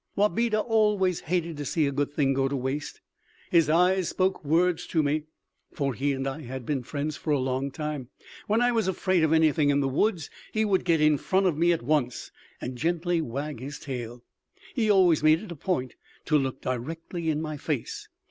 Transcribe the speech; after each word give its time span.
Wabeda 0.17 0.59
always 0.59 1.19
hated 1.19 1.57
to 1.57 1.63
see 1.63 1.85
a 1.85 1.91
good 1.91 2.11
thing 2.11 2.33
go 2.33 2.47
to 2.47 2.55
waste. 2.55 3.01
His 3.51 3.69
eyes 3.69 4.09
spoke 4.09 4.43
words 4.43 4.87
to 4.87 5.03
me, 5.03 5.25
for 5.71 5.93
he 5.93 6.11
and 6.13 6.25
I 6.25 6.41
had 6.41 6.65
been 6.65 6.81
friends 6.81 7.17
for 7.17 7.29
a 7.29 7.37
long 7.37 7.69
time. 7.69 8.09
When 8.47 8.63
I 8.63 8.71
was 8.71 8.87
afraid 8.87 9.23
of 9.23 9.31
anything 9.31 9.69
in 9.69 9.79
the 9.79 9.87
woods, 9.87 10.31
he 10.53 10.65
would 10.65 10.85
get 10.85 11.01
in 11.01 11.19
front 11.19 11.45
of 11.45 11.55
me 11.55 11.71
at 11.71 11.83
once 11.83 12.31
and 12.59 12.75
gently 12.79 13.21
wag 13.21 13.59
his 13.59 13.77
tail. 13.77 14.23
He 14.73 14.89
always 14.89 15.21
made 15.21 15.39
it 15.43 15.51
a 15.51 15.55
point 15.55 15.93
to 16.25 16.35
look 16.35 16.61
directly 16.61 17.29
in 17.29 17.39
my 17.39 17.55
face. 17.57 18.07